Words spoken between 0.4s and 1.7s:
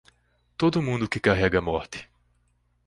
Todo mundo que carrega a